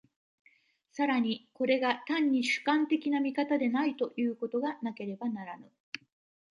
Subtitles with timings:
[0.97, 5.71] 更にこれが単に主観的な見方でないということがなければならぬ。